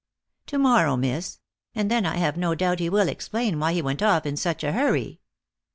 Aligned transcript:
"To 0.47 0.57
morrow, 0.57 0.97
miss; 0.97 1.39
and 1.75 1.91
then 1.91 2.07
I 2.07 2.17
have 2.17 2.35
no 2.35 2.55
doubt 2.55 2.79
he 2.79 2.89
will 2.89 3.07
explain 3.07 3.59
why 3.59 3.73
he 3.73 3.83
went 3.83 4.01
off 4.01 4.25
in 4.25 4.35
such 4.35 4.63
a 4.63 4.71
hurry." 4.71 5.19